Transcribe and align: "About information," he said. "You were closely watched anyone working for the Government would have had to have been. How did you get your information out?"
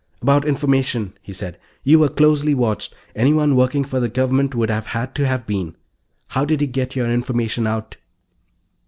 "About 0.23 0.47
information," 0.47 1.13
he 1.21 1.31
said. 1.31 1.59
"You 1.83 1.99
were 1.99 2.09
closely 2.09 2.55
watched 2.55 2.95
anyone 3.15 3.55
working 3.55 3.83
for 3.83 3.99
the 3.99 4.09
Government 4.09 4.55
would 4.55 4.71
have 4.71 4.87
had 4.87 5.13
to 5.13 5.27
have 5.27 5.45
been. 5.45 5.75
How 6.29 6.43
did 6.43 6.59
you 6.59 6.65
get 6.65 6.95
your 6.95 7.13
information 7.13 7.67
out?" 7.67 7.97